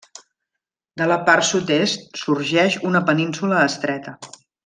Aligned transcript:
De 1.01 1.09
la 1.11 1.17
part 1.27 1.47
sud-est 1.49 2.09
sorgeix 2.23 2.79
una 2.93 3.03
península 3.11 3.63
estreta. 3.69 4.17